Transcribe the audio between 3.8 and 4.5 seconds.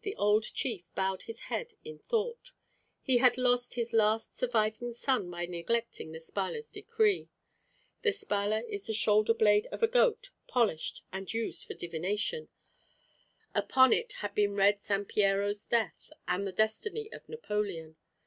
last